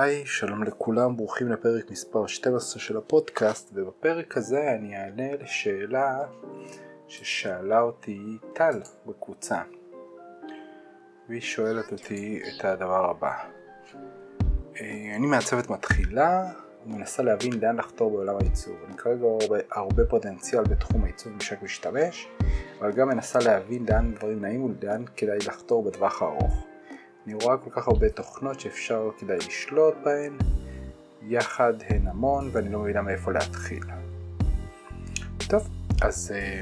היי, 0.00 0.26
שלום 0.26 0.64
לכולם, 0.64 1.16
ברוכים 1.16 1.48
לפרק 1.48 1.90
מספר 1.90 2.26
12 2.26 2.80
של 2.80 2.96
הפודקאסט, 2.96 3.70
ובפרק 3.74 4.36
הזה 4.36 4.70
אני 4.78 4.96
אענה 4.96 5.36
לשאלה 5.42 6.18
ששאלה 7.08 7.80
אותי 7.80 8.38
טל 8.52 8.80
בקבוצה. 9.06 9.62
והיא 11.28 11.40
שואלת 11.40 11.92
אותי 11.92 12.42
את 12.48 12.64
הדבר 12.64 13.10
הבא. 13.10 13.32
אה, 14.80 15.12
אני 15.16 15.26
מעצבת 15.26 15.70
מתחילה 15.70 16.52
ומנסה 16.86 17.22
להבין 17.22 17.52
לאן 17.60 17.76
לחתור 17.76 18.10
בעולם 18.10 18.36
העיצוב. 18.40 18.76
אני 18.88 18.96
כרגע 18.96 19.24
רואה 19.24 19.60
הרבה 19.72 20.04
פוטנציאל 20.04 20.62
בתחום 20.64 21.04
העיצוב 21.04 21.32
במשק 21.32 21.62
משתמש, 21.62 22.28
אבל 22.80 22.92
גם 22.92 23.08
מנסה 23.08 23.38
להבין 23.38 23.86
לאן 23.88 24.14
דברים 24.14 24.40
נעים 24.40 24.64
ולאן 24.64 25.04
כדאי 25.16 25.38
לחתור 25.38 25.82
בטווח 25.82 26.22
הארוך. 26.22 26.67
אני 27.28 27.36
רואה 27.42 27.56
כל 27.56 27.70
כך 27.70 27.88
הרבה 27.88 28.08
תוכנות 28.08 28.60
שאפשר 28.60 29.10
כדאי 29.18 29.36
לשלוט 29.36 29.94
בהן, 30.04 30.38
יחד 31.22 31.72
הן 31.88 32.06
המון 32.06 32.50
ואני 32.52 32.72
לא 32.72 32.78
מבינה 32.78 33.02
מאיפה 33.02 33.32
להתחיל. 33.32 33.82
טוב, 35.48 35.68
אז 36.02 36.32
אה, 36.34 36.60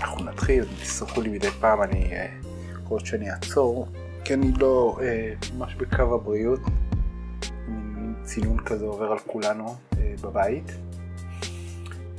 אנחנו 0.00 0.24
נתחיל, 0.24 0.64
תסלחו 0.64 1.20
לי 1.20 1.28
מדי 1.28 1.50
פעם, 1.50 1.82
אני 1.82 2.12
אה, 2.12 2.26
יכול 2.72 2.96
להיות 2.96 3.06
שאני 3.06 3.30
אעצור, 3.30 3.88
כי 4.24 4.34
אני 4.34 4.52
לא 4.58 4.98
אה, 5.02 5.34
ממש 5.56 5.74
בקו 5.74 6.14
הבריאות, 6.14 6.60
מין 7.68 8.14
צינון 8.22 8.64
כזה 8.64 8.84
עובר 8.84 9.12
על 9.12 9.18
כולנו 9.18 9.76
אה, 9.98 10.14
בבית, 10.22 10.72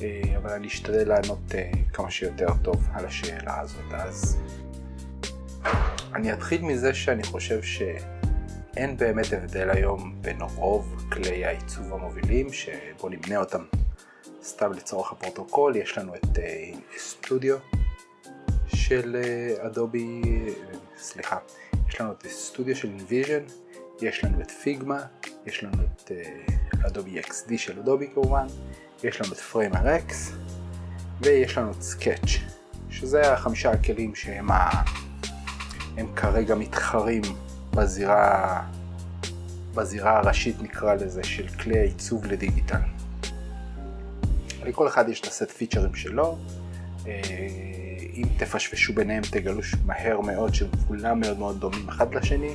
אה, 0.02 0.22
אבל 0.38 0.50
אני 0.50 0.68
אשתדל 0.68 1.08
לענות 1.08 1.56
אה, 1.56 1.72
כמה 1.94 2.12
שיותר 2.12 2.48
טוב 2.62 2.88
על 2.94 3.06
השאלה 3.06 3.60
הזאת, 3.60 3.94
אז 3.94 4.38
אני 6.16 6.34
אתחיל 6.34 6.62
מזה 6.62 6.94
שאני 6.94 7.24
חושב 7.24 7.64
שאין 7.64 8.98
באמת 8.98 9.34
הבדל 9.34 9.70
היום 9.70 10.16
בין 10.22 10.42
רוב 10.42 11.06
כלי 11.12 11.46
העיצוב 11.46 11.94
המובילים, 11.94 12.54
שבואו 12.54 13.10
נמנה 13.10 13.38
אותם 13.38 13.64
סתם 14.44 14.74
לצורך 14.74 15.12
הפרוטוקול, 15.12 15.76
יש 15.76 15.98
לנו 15.98 16.16
את 16.16 16.40
סטודיו 16.98 17.58
אה, 17.58 18.76
של 18.76 19.16
אדובי, 19.60 20.22
אה, 20.24 20.78
סליחה, 20.98 21.38
יש 21.90 22.02
לנו 22.02 22.12
את 22.12 22.28
סטודיו 22.28 22.76
של 22.76 22.90
InVision, 22.98 23.52
יש 24.02 24.24
לנו 24.24 24.42
את 24.42 24.52
פיגמה, 24.52 25.00
יש 25.46 25.64
לנו 25.64 25.84
את 25.84 26.12
אדובי 26.86 27.20
אה, 27.20 27.24
XD 27.24 27.58
של 27.58 27.80
אדובי 27.80 28.08
כמובן, 28.14 28.48
יש 29.04 29.22
לנו 29.22 29.34
את 29.34 29.38
Framer 29.38 29.98
X 29.98 30.14
ויש 31.22 31.58
לנו 31.58 31.72
את 31.72 31.82
סקאץ', 31.82 32.30
שזה 32.90 33.34
החמישה 33.34 33.72
הכלים 33.72 34.16
שהם 34.16 34.52
ה... 34.52 35.01
הם 35.98 36.08
כרגע 36.16 36.56
מתחרים 36.56 37.22
בזירה, 37.76 38.62
בזירה 39.76 40.18
הראשית 40.18 40.62
נקרא 40.62 40.94
לזה 40.94 41.24
של 41.24 41.48
כלי 41.48 41.80
העיצוב 41.80 42.26
לדיגיטל. 42.26 42.82
לכל 44.64 44.88
אחד 44.88 45.10
יש 45.10 45.20
את 45.22 45.26
הסט 45.26 45.52
פיצ'רים 45.52 45.96
שלו, 45.96 46.38
אה, 47.08 47.22
אם 48.14 48.26
תפשפשו 48.38 48.94
ביניהם 48.94 49.24
תגלו 49.32 49.62
מהר 49.86 50.22
מאוד 50.22 50.54
שהם 50.54 50.70
כולם 50.88 51.20
מאוד 51.20 51.40
מאוד 51.40 51.60
דומים 51.60 51.90
אחד 51.90 52.16
לשני, 52.16 52.54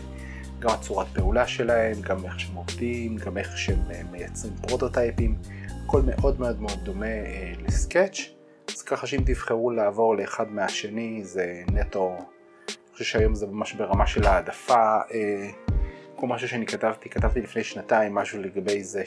גם 0.59 0.71
הצורת 0.71 1.06
פעולה 1.15 1.47
שלהם, 1.47 2.00
גם 2.00 2.25
איך 2.25 2.41
שהם 2.41 2.55
עובדים, 2.55 3.17
גם 3.17 3.39
איך 3.39 3.59
שהם 3.59 3.81
אה, 3.91 4.00
מייצרים 4.11 4.53
פרוטוטייפים, 4.61 5.39
הכל 5.84 6.03
מאוד 6.03 6.41
מאוד 6.41 6.61
מאוד 6.61 6.78
דומה 6.83 7.06
אה, 7.06 7.53
לסקאץ', 7.67 8.19
אז 8.69 8.83
ככה 8.83 9.06
שאם 9.06 9.23
תבחרו 9.27 9.71
לעבור 9.71 10.17
לאחד 10.17 10.50
מהשני 10.50 11.21
זה 11.25 11.62
נטו 11.73 12.19
חושב 12.97 13.05
שהיום 13.05 13.35
זה 13.35 13.47
ממש 13.47 13.73
ברמה 13.73 14.07
של 14.07 14.27
העדפה. 14.27 14.99
אה, 15.15 15.51
כמו 16.17 16.29
משהו 16.29 16.49
שאני 16.49 16.67
כתבתי, 16.67 17.09
כתבתי 17.09 17.41
לפני 17.41 17.65
שנתיים 17.65 18.15
משהו 18.15 18.43
לגבי 18.43 18.85
זה 18.85 19.03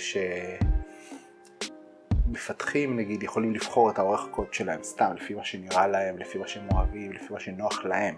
שמפתחים 2.30 3.00
נגיד 3.00 3.24
יכולים 3.24 3.54
לבחור 3.54 3.90
את 3.90 4.00
האורך 4.00 4.28
קוד 4.32 4.54
שלהם 4.54 4.84
סתם 4.84 5.12
לפי 5.16 5.34
מה 5.34 5.44
שנראה 5.44 5.88
להם, 5.88 6.18
לפי 6.18 6.38
מה 6.38 6.48
שהם 6.48 6.68
אוהבים, 6.72 7.12
לפי 7.12 7.34
מה 7.34 7.40
שנוח 7.40 7.86
להם. 7.86 8.16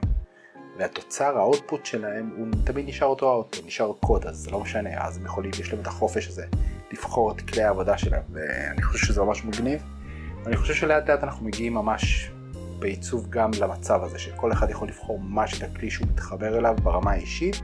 והתוצר, 0.77 1.37
האוטפוט 1.37 1.85
שלהם, 1.85 2.31
הוא 2.37 2.47
תמיד 2.65 2.87
נשאר 2.87 3.07
אותו 3.07 3.29
האוטפוט, 3.31 3.65
נשאר 3.65 3.93
קוד, 3.93 4.25
אז 4.25 4.37
זה 4.37 4.51
לא 4.51 4.59
משנה, 4.59 5.05
אז 5.05 5.17
הם 5.17 5.25
יכולים, 5.25 5.51
יש 5.59 5.73
להם 5.73 5.81
את 5.81 5.87
החופש 5.87 6.27
הזה 6.27 6.45
לבחור 6.91 7.31
את 7.31 7.41
כלי 7.41 7.63
העבודה 7.63 7.97
שלהם, 7.97 8.23
ואני 8.31 8.81
חושב 8.81 9.07
שזה 9.07 9.21
ממש 9.21 9.45
מגניב. 9.45 9.83
ואני 10.43 10.57
חושב 10.57 10.73
שלאט 10.73 11.09
לאט 11.09 11.23
אנחנו 11.23 11.45
מגיעים 11.45 11.73
ממש 11.73 12.31
בעיצוב 12.81 13.29
גם 13.29 13.51
למצב 13.59 14.03
הזה, 14.03 14.19
שכל 14.19 14.51
אחד 14.51 14.69
יכול 14.69 14.87
לבחור 14.87 15.19
ממש 15.19 15.57
את 15.57 15.63
הכלי 15.63 15.89
שהוא 15.89 16.07
מתחבר 16.07 16.57
אליו 16.57 16.75
ברמה 16.83 17.11
האישית, 17.11 17.61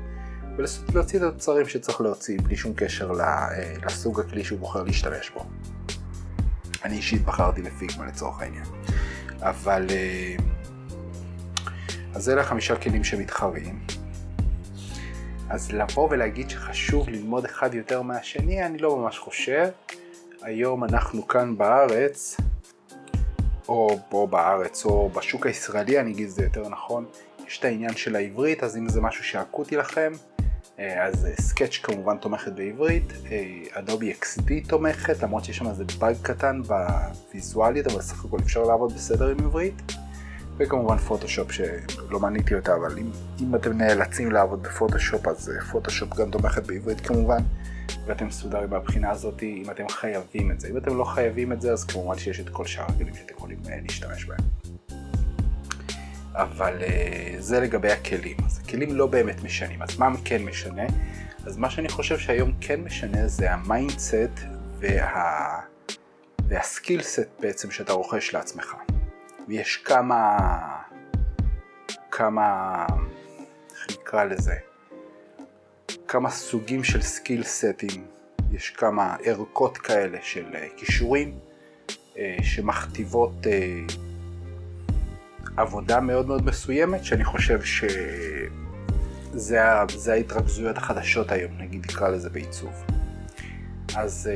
ולהוציא 0.58 1.20
את 1.20 1.24
התוצרים 1.24 1.68
שצריך 1.68 2.02
להוציא 2.02 2.40
בלי 2.44 2.56
שום 2.56 2.74
קשר 2.76 3.12
אה, 3.20 3.48
לסוג 3.86 4.20
הכלי 4.20 4.44
שהוא 4.44 4.60
בוחר 4.60 4.84
להשתמש 4.84 5.30
בו. 5.30 5.46
אני 6.84 6.96
אישית 6.96 7.26
בחרתי 7.26 7.62
בפיגמה 7.62 8.06
לצורך 8.06 8.42
העניין. 8.42 8.66
אבל... 9.42 9.86
אה, 9.90 10.36
אז 12.14 12.30
אלה 12.30 12.42
החמישה 12.42 12.76
כלים 12.76 13.04
שמתחרים. 13.04 13.80
אז 15.50 15.72
לבוא 15.72 16.08
ולהגיד 16.12 16.50
שחשוב 16.50 17.10
ללמוד 17.10 17.46
אחד 17.46 17.74
יותר 17.74 18.02
מהשני, 18.02 18.66
אני 18.66 18.78
לא 18.78 18.98
ממש 18.98 19.20
חושב. 19.20 19.68
היום 20.42 20.84
אנחנו 20.84 21.28
כאן 21.28 21.58
בארץ 21.58 22.38
או 23.70 24.00
פה 24.10 24.28
בארץ 24.32 24.86
או 24.86 25.10
בשוק 25.10 25.46
הישראלי, 25.46 26.00
אני 26.00 26.12
אגיד 26.12 26.30
זה 26.30 26.44
יותר 26.44 26.70
נכון, 26.70 27.06
יש 27.48 27.60
את 27.60 27.66
העניין 27.66 27.96
של 27.96 28.16
העברית, 28.16 28.64
אז 28.64 28.78
אם 28.78 28.90
זה 28.90 29.02
משהו 29.02 29.24
שאקוטי 29.24 29.78
לכם, 29.78 30.12
אה, 30.80 31.06
אז 31.06 31.28
סקאץ' 31.42 31.78
כמובן 31.84 32.18
תומכת 32.18 32.52
בעברית, 32.52 33.14
אדובי 33.72 34.14
XD 34.22 34.52
תומכת, 34.68 35.24
למרות 35.24 35.46
שיש 35.46 35.58
שם 35.58 35.68
איזה 35.68 35.84
באג 36.00 36.16
קטן 36.22 36.62
בוויזואלית, 36.62 37.88
אבל 37.88 38.02
סך 38.02 38.26
הכל 38.26 38.38
אפשר 38.40 38.64
לעבוד 38.64 38.94
בסדר 38.94 39.28
עם 39.28 39.46
עברית. 39.46 39.82
וכמובן 40.58 40.98
פוטושופ 40.98 41.52
שלא 41.52 42.20
מניתי 42.20 42.56
אותה, 42.56 42.76
אבל 42.76 42.98
אם, 42.98 43.10
אם 43.42 43.56
אתם 43.56 43.78
נאלצים 43.78 44.32
לעבוד 44.32 44.64
בפוטושופ 44.64 45.28
אז 45.28 45.52
פוטושופ 45.72 46.14
גם 46.14 46.32
תומכת 46.32 46.66
בעברית 46.66 47.02
כמובן. 47.02 47.38
ואתם 48.06 48.28
מסודרים 48.28 48.70
מהבחינה 48.70 49.12
הזאת 49.12 49.44
אם 49.44 49.72
אתם 49.72 49.90
חייבים 49.90 50.52
את 50.52 50.60
זה. 50.60 50.68
אם 50.68 50.78
אתם 50.78 50.98
לא 50.98 51.04
חייבים 51.04 51.52
את 51.52 51.62
זה, 51.62 51.72
אז 51.72 51.84
כמובן 51.84 52.18
שיש 52.18 52.40
את 52.40 52.50
כל 52.50 52.66
שאר 52.66 52.86
הכלים 52.90 53.16
שאתם 53.16 53.34
יכולים 53.34 53.60
אה, 53.70 53.78
להשתמש 53.82 54.26
בהם. 54.26 54.40
אבל 56.34 56.84
אה, 56.84 57.36
זה 57.40 57.60
לגבי 57.60 57.92
הכלים. 57.92 58.38
אז 58.46 58.60
הכלים 58.64 58.96
לא 58.96 59.08
באמת 59.08 59.44
משנים. 59.44 59.82
אז 59.82 59.98
מה 59.98 60.10
כן 60.26 60.44
משנה? 60.44 60.86
אז 61.46 61.58
מה 61.58 61.70
שאני 61.70 61.90
חושב 61.90 62.18
שהיום 62.18 62.52
כן 62.62 62.82
משנה 62.82 63.28
זה 63.28 63.54
ה 63.54 63.65
mindset 63.65 64.40
וה... 64.80 65.60
וה 66.48 66.64
skillset 66.64 67.30
בעצם 67.40 67.72
שאתה 67.72 67.94
רוכש 67.94 68.34
לעצמך. 68.34 68.76
ויש 69.48 69.78
כמה... 69.78 70.38
כמה... 72.12 72.86
איך 73.72 73.98
נקרא 74.00 74.24
לזה? 74.24 74.56
כמה 76.08 76.30
סוגים 76.30 76.84
של 76.84 77.02
skillset 77.02 77.44
ים, 77.44 78.06
יש 78.52 78.70
כמה 78.70 79.16
ערכות 79.24 79.78
כאלה 79.78 80.18
של 80.22 80.46
אה, 80.56 80.68
כישורים 80.78 81.40
אה, 82.18 82.38
שמכתיבות 82.42 83.48
אה, 83.48 83.82
עבודה 85.58 86.00
מאוד 86.00 86.28
מאוד 86.28 86.46
מסוימת, 86.46 87.04
שאני 87.04 87.24
חושב 87.26 87.60
שזה 89.34 89.64
ההתרכזויות 90.14 90.78
החדשות 90.78 91.32
היום, 91.32 91.52
נגיד 91.58 91.86
נקרא 91.86 92.10
לזה 92.10 92.30
בעיצוב. 92.30 92.84
אז 93.96 94.30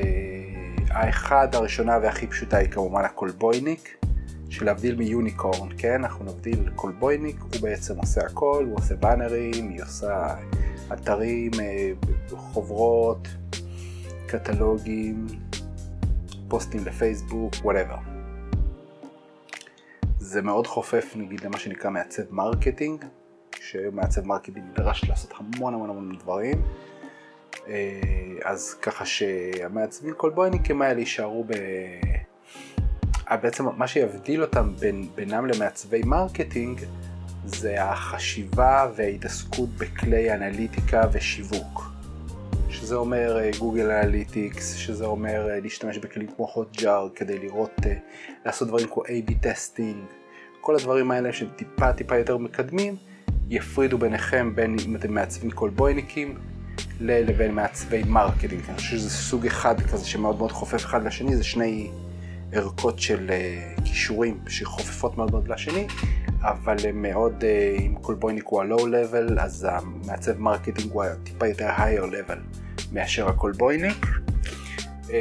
האחד, 0.89 1.55
הראשונה 1.55 1.97
והכי 2.01 2.27
פשוטה 2.27 2.57
היא 2.57 2.69
כמובן 2.69 3.05
הקולבויניק, 3.05 3.97
שלהבדיל 4.49 4.95
מ 4.95 5.04
unicorn, 5.04 5.69
כן? 5.77 5.93
אנחנו 5.93 6.25
נבדיל 6.25 6.69
קולבויניק, 6.75 7.39
הוא 7.39 7.61
בעצם 7.61 7.97
עושה 7.97 8.21
הכל, 8.25 8.65
הוא 8.67 8.77
עושה 8.77 8.95
באנרים, 8.95 9.69
היא 9.69 9.83
עושה 9.83 10.35
אתרים, 10.93 11.51
אה, 11.59 11.91
חוברות, 12.29 13.27
קטלוגים, 14.27 15.27
פוסטים 16.47 16.85
לפייסבוק, 16.85 17.53
whatever. 17.63 17.95
זה 20.17 20.41
מאוד 20.41 20.67
חופף 20.67 21.13
נגיד 21.15 21.43
למה 21.43 21.57
שנקרא 21.57 21.89
מעצב 21.89 22.23
marketing, 22.29 23.05
שמעצב 23.59 24.25
marketing 24.25 24.57
נדרש 24.57 25.09
לעשות 25.09 25.33
המון 25.37 25.73
המון 25.73 25.89
המון 25.89 26.17
דברים. 26.17 26.61
אה, 27.67 27.99
אז 28.43 28.73
ככה 28.73 29.05
שהמעצבים 29.05 30.13
קולבויניקים 30.13 30.81
האלה 30.81 30.99
יישארו 30.99 31.43
ב... 31.43 31.51
אה, 33.31 33.37
בעצם 33.37 33.65
מה 33.77 33.87
שיבדיל 33.87 34.41
אותם 34.41 34.75
בין, 34.79 35.07
בינם 35.15 35.45
למעצבי 35.45 36.01
marketing 36.05 36.81
זה 37.45 37.83
החשיבה 37.83 38.91
וההתעסקות 38.95 39.69
בכלי 39.69 40.33
אנליטיקה 40.33 41.01
ושיווק. 41.11 41.91
שזה 42.71 42.95
אומר 42.95 43.37
גוגל 43.59 43.91
אה, 43.91 44.01
Analytics, 44.01 44.75
שזה 44.75 45.05
אומר 45.05 45.49
אה, 45.49 45.59
להשתמש 45.59 45.97
בכלים 45.97 46.27
כמו 46.35 46.53
Hotjar 46.55 47.15
כדי 47.15 47.39
לראות, 47.39 47.71
אה, 47.85 47.93
לעשות 48.45 48.67
דברים 48.67 48.87
כמו 48.87 49.03
A-B 49.03 49.33
testing, 49.41 49.97
כל 50.61 50.75
הדברים 50.75 51.11
האלה 51.11 51.33
שהם 51.33 51.47
טיפה 51.55 51.93
טיפה 51.93 52.17
יותר 52.17 52.37
מקדמים, 52.37 52.95
יפרידו 53.49 53.97
ביניכם 53.97 54.55
בין 54.55 54.75
אם 54.85 54.95
אתם 54.95 55.13
מעצבים 55.13 55.51
קולבויניקים 55.51 56.37
לבין 56.99 57.53
מעצבי 57.55 58.03
marketing. 58.03 58.61
אני 58.69 58.77
חושב 58.77 58.97
שזה 58.97 59.09
סוג 59.09 59.45
אחד 59.45 59.81
כזה 59.81 60.07
שמאוד 60.07 60.37
מאוד 60.37 60.51
חופף 60.51 60.85
אחד 60.85 61.03
לשני, 61.03 61.35
זה 61.35 61.43
שני 61.43 61.91
ערכות 62.51 62.99
של 62.99 63.31
כישורים 63.85 64.37
שחופפות 64.47 65.17
מאוד 65.17 65.31
מאוד 65.31 65.47
לשני, 65.47 65.87
אבל 66.41 66.75
הם 66.89 67.01
מאוד, 67.01 67.43
אם 67.79 67.95
קולבויניק 68.01 68.45
הוא 68.47 68.61
ה-low 68.61 68.81
level, 68.81 69.41
אז 69.41 69.67
המעצב 69.69 70.39
marketing 70.39 70.91
הוא 70.91 71.03
טיפה 71.23 71.47
יותר 71.47 71.69
higher 71.77 72.03
level 72.03 72.59
מאשר 72.91 73.29
הקולבויניק. 73.29 74.05
אה, 75.07 75.11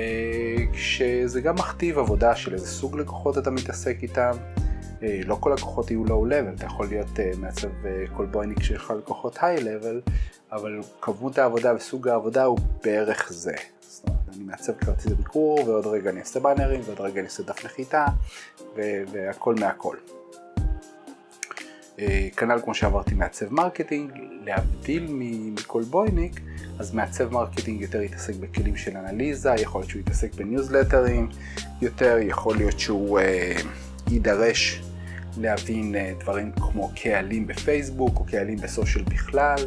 שזה 0.72 1.40
גם 1.40 1.54
מכתיב 1.54 1.98
עבודה 1.98 2.36
של 2.36 2.54
איזה 2.54 2.66
סוג 2.66 2.96
לקוחות 2.96 3.38
אתה 3.38 3.50
מתעסק 3.50 3.96
איתם. 4.02 4.32
אה, 5.02 5.20
לא 5.26 5.36
כל 5.40 5.52
לקוחות 5.58 5.90
יהיו 5.90 6.04
low 6.04 6.26
level, 6.26 6.54
אתה 6.54 6.66
יכול 6.66 6.86
להיות 6.86 7.20
אה, 7.20 7.30
מעצב 7.38 7.68
קולבויניק 8.16 8.58
אה, 8.58 8.64
שיש 8.64 8.76
לך 8.76 8.92
לקוחות 8.98 9.38
high 9.40 9.60
level, 9.60 10.00
אבל 10.52 10.80
כמות 11.00 11.38
העבודה 11.38 11.74
וסוג 11.76 12.08
העבודה 12.08 12.44
הוא 12.44 12.58
בערך 12.84 13.32
זה. 13.32 13.54
זאת 13.80 14.08
אומרת, 14.08 14.20
אני 14.34 14.44
מעצב 14.44 14.72
כרטיסי 14.72 15.14
ביקור, 15.14 15.68
ועוד 15.68 15.86
רגע 15.86 16.10
אני 16.10 16.20
אעשה 16.20 16.40
באנרים, 16.40 16.80
ועוד 16.84 17.00
רגע 17.00 17.20
אני 17.20 17.26
אעשה 17.26 17.42
דף 17.42 17.64
נחיתה, 17.64 18.06
והכל 18.76 19.54
מהכל. 19.54 19.96
כנ"ל 22.36 22.60
כמו 22.64 22.74
שעברתי 22.74 23.14
מעצב 23.14 23.52
marketing, 23.52 24.10
להבדיל 24.44 25.06
מקולבויניק, 25.54 26.40
אז 26.78 26.94
מעצב 26.94 27.32
marketing 27.32 27.80
יותר 27.80 28.02
יתעסק 28.02 28.34
בכלים 28.34 28.76
של 28.76 28.96
אנליזה, 28.96 29.50
יכול 29.58 29.80
להיות 29.80 29.90
שהוא 29.90 30.00
יתעסק 30.00 30.34
בניוזלטרים 30.34 31.28
יותר, 31.82 32.16
יכול 32.20 32.56
להיות 32.56 32.80
שהוא 32.80 33.18
אה, 33.18 33.56
יידרש 34.10 34.82
להבין 35.38 35.94
אה, 35.94 36.12
דברים 36.20 36.52
כמו 36.52 36.90
קהלים 37.02 37.46
בפייסבוק 37.46 38.18
או 38.18 38.24
קהלים 38.24 38.56
בסושיאל 38.58 39.04
בכלל, 39.04 39.58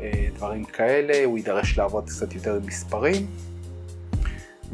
אה, 0.00 0.28
דברים 0.34 0.64
כאלה, 0.64 1.24
הוא 1.24 1.38
יידרש 1.38 1.78
לעבוד 1.78 2.04
קצת 2.08 2.34
יותר 2.34 2.54
עם 2.54 2.66
מספרים, 2.66 3.26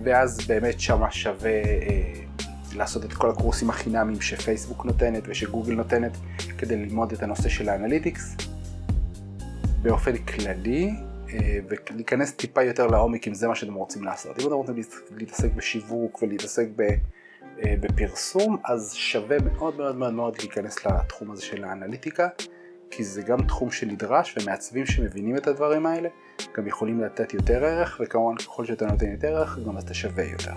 ואז 0.04 0.46
באמת 0.46 0.80
שמה 0.80 1.10
שווה 1.10 1.50
אה, 1.50 2.12
לעשות 2.74 3.04
את 3.04 3.12
כל 3.12 3.30
הקורסים 3.30 3.70
החינמיים 3.70 4.20
שפייסבוק 4.20 4.84
נותנת 4.84 5.22
ושגוגל 5.26 5.74
נותנת 5.74 6.16
כדי 6.58 6.76
ללמוד 6.76 7.12
את 7.12 7.22
הנושא 7.22 7.48
של 7.48 7.68
האנליטיקס 7.68 8.36
באופן 9.82 10.16
כללי 10.16 10.90
ולהיכנס 11.68 12.32
טיפה 12.32 12.62
יותר 12.62 12.86
לעומק 12.86 13.28
אם 13.28 13.34
זה 13.34 13.48
מה 13.48 13.54
שאתם 13.54 13.74
רוצים 13.74 14.04
לעשות. 14.04 14.40
אם 14.40 14.46
אתם 14.46 14.54
רוצים 14.54 14.74
להתעסק 15.16 15.52
בשיווק 15.54 16.22
ולהתעסק. 16.22 16.66
אה, 17.66 17.74
בפרסום, 17.80 18.56
אז 18.64 18.94
שווה 18.94 19.36
מאוד 19.38 19.76
מאוד 19.76 19.96
מאוד 19.96 20.14
מאוד 20.14 20.36
להיכנס 20.38 20.86
לתחום 20.86 21.30
הזה 21.30 21.42
של 21.42 21.64
האנליטיקה, 21.64 22.28
כי 22.90 23.04
זה 23.04 23.22
גם 23.22 23.42
תחום 23.42 23.70
שנדרש, 23.70 24.36
ומעצבים 24.38 24.86
שמבינים 24.86 25.36
את 25.36 25.46
הדברים 25.46 25.86
האלה, 25.86 26.08
גם 26.56 26.66
יכולים 26.66 27.00
לתת 27.00 27.34
יותר 27.34 27.64
ערך, 27.64 28.00
וכמובן 28.00 28.36
ככל 28.36 28.66
שאתה 28.66 28.86
נותן 28.86 29.10
יותר 29.12 29.36
ערך, 29.36 29.58
גם 29.66 29.78
אתה 29.78 29.94
שווה 29.94 30.24
יותר. 30.24 30.54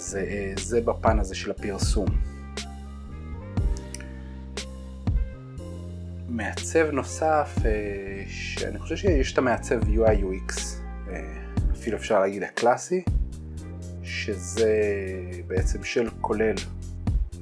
אז 0.00 0.16
אה, 0.16 0.52
זה 0.56 0.80
בפן 0.80 1.18
הזה 1.18 1.34
של 1.34 1.50
הפרסום. 1.50 2.06
מעצב 6.28 6.90
נוסף, 6.90 7.58
אה, 7.64 8.22
שאני 8.26 8.78
חושב 8.78 8.96
שיש 8.96 9.32
את 9.32 9.38
המעצב 9.38 9.82
UI 9.82 10.20
UX, 10.22 10.60
אפילו 11.72 11.96
אפשר 11.96 12.20
להגיד 12.20 12.42
הקלאסי, 12.42 13.02
שזה 14.02 14.72
בעצם 15.46 15.84
שם 15.84 16.08
כולל 16.20 16.54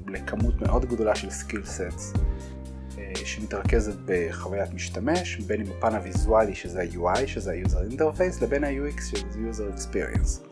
לכמות 0.07 0.63
מאוד 0.63 0.85
גדולה 0.85 1.15
של 1.15 1.31
skill 1.31 1.65
sets 1.65 2.13
אה, 2.99 3.13
שמתרכזת 3.25 3.97
בחוויית 4.05 4.75
משתמש, 4.75 5.37
בין 5.37 5.61
אם 5.61 5.67
בפן 5.67 5.95
הוויזואלי 5.95 6.55
שזה 6.55 6.81
ה-UI, 6.81 7.27
שזה 7.27 7.53
ה-user 7.53 7.93
interface, 7.93 8.45
לבין 8.45 8.65
ה-UX 8.65 9.03
שזה 9.03 9.39
user 9.51 9.79
experience. 9.79 10.48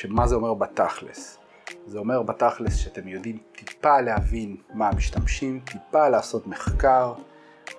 שמה 0.00 0.26
זה 0.26 0.34
אומר 0.34 0.54
בתכלס? 0.54 1.38
זה 1.86 1.98
אומר 1.98 2.22
בתכלס 2.22 2.76
שאתם 2.76 3.08
יודעים 3.08 3.38
טיפה 3.52 4.00
להבין 4.00 4.56
מה 4.74 4.88
המשתמשים, 4.88 5.60
טיפה 5.64 6.08
לעשות 6.08 6.46
מחקר, 6.46 7.12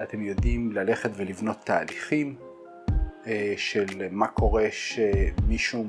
אתם 0.03 0.21
יודעים 0.21 0.71
ללכת 0.71 1.09
ולבנות 1.15 1.57
תהליכים 1.63 2.35
אה, 3.27 3.53
של 3.57 4.07
מה 4.11 4.27
קורה 4.27 4.67
שמישהו 4.71 5.85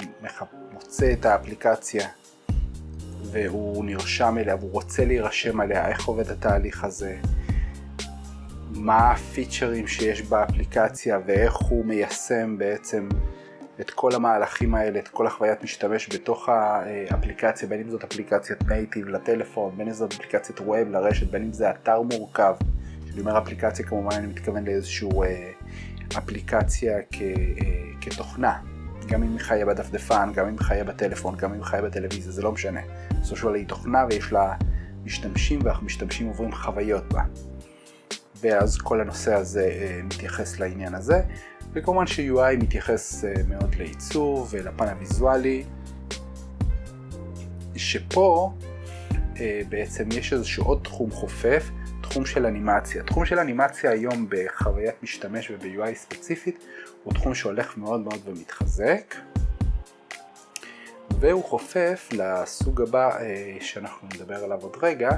מוצא 0.73 1.12
את 1.12 1.25
האפליקציה 1.25 2.08
והוא 3.23 3.85
נרשם 3.85 4.38
אליה 4.38 4.56
והוא 4.56 4.73
רוצה 4.73 5.05
להירשם 5.05 5.61
עליה, 5.61 5.88
איך 5.88 6.05
עובד 6.05 6.31
התהליך 6.31 6.85
הזה, 6.85 7.17
מה 8.70 9.11
הפיצ'רים 9.11 9.87
שיש 9.87 10.23
באפליקציה 10.23 11.19
ואיך 11.26 11.56
הוא 11.56 11.85
מיישם 11.85 12.58
בעצם 12.58 13.08
את 13.82 13.90
כל 13.90 14.14
המהלכים 14.14 14.75
האלה, 14.75 14.99
את 14.99 15.08
כל 15.08 15.26
החוויית 15.26 15.62
משתמש 15.62 16.08
בתוך 16.14 16.49
האפליקציה, 16.49 17.69
בין 17.69 17.81
אם 17.81 17.90
זאת 17.90 18.05
אפליקציית 18.05 18.62
נייטיב 18.69 19.08
לטלפון, 19.08 19.73
בין 19.76 19.88
אם 19.88 19.94
זאת 19.94 20.12
אפליקציית 20.12 20.61
ווב 20.61 20.88
לרשת, 20.90 21.31
בין 21.31 21.43
אם 21.43 21.52
זה 21.52 21.70
אתר 21.70 22.02
מורכב. 22.02 22.55
כשאני 23.06 23.20
אומר 23.20 23.38
אפליקציה 23.38 23.87
כמובן 23.87 24.17
אני 24.17 24.26
מתכוון 24.26 24.64
לאיזושהי 24.64 25.08
אה, 25.23 25.50
אפליקציה 26.19 26.99
כ, 27.12 27.23
אה, 27.23 27.29
כתוכנה, 28.00 28.58
גם 29.08 29.23
אם 29.23 29.32
היא 29.32 29.40
חיה 29.40 29.67
בדפדפן, 29.67 30.32
גם 30.35 30.46
אם 30.46 30.52
היא 30.52 30.61
חיה 30.61 30.85
בטלפון, 30.85 31.37
גם 31.37 31.50
אם 31.50 31.56
היא 31.56 31.64
חיה 31.64 31.82
בטלוויזיה, 31.82 32.32
זה 32.32 32.43
לא 32.43 32.52
משנה. 32.52 32.81
בסופו 33.20 33.43
דבר 33.43 33.55
היא 33.55 33.67
תוכנה 33.67 34.06
ויש 34.11 34.32
לה 34.32 34.55
משתמשים 35.05 35.61
והמשתמשים 35.64 36.26
עוברים 36.26 36.52
חוויות 36.52 37.12
בה. 37.12 37.23
ואז 38.40 38.78
כל 38.78 39.00
הנושא 39.00 39.35
הזה 39.35 39.64
אה, 39.64 40.00
מתייחס 40.05 40.58
לעניין 40.58 40.94
הזה, 40.94 41.23
וכמובן 41.74 42.06
ש-UI 42.06 42.56
מתייחס 42.62 43.24
אה, 43.24 43.32
מאוד 43.48 43.74
לעיצוב 43.74 44.48
ולפן 44.50 44.88
הוויזואלי, 44.88 45.64
שפה 47.76 48.52
אה, 49.40 49.60
בעצם 49.69 50.08
יש 50.12 50.32
איזשהו 50.32 50.64
עוד 50.64 50.80
תחום 50.82 51.10
חופף, 51.10 51.70
תחום 52.02 52.26
של 52.26 52.46
אנימציה. 52.46 53.02
תחום 53.02 53.24
של 53.24 53.38
אנימציה 53.38 53.90
היום 53.90 54.26
בחוויית 54.28 55.02
משתמש 55.02 55.50
וב-UI 55.50 55.94
ספציפית 55.94 56.64
הוא 57.04 57.14
תחום 57.14 57.34
שהולך 57.34 57.76
מאוד 57.76 58.00
מאוד 58.00 58.20
ומתחזק 58.25 59.14
והוא 61.22 61.44
חופף 61.44 62.08
לסוג 62.12 62.82
הבא 62.82 63.20
אה, 63.20 63.56
שאנחנו 63.60 64.08
נדבר 64.14 64.44
עליו 64.44 64.58
עוד 64.62 64.76
רגע 64.82 65.10